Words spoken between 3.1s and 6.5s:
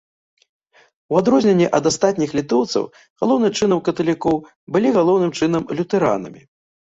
галоўным чынам каталікоў, былі галоўным чынам лютэранамі.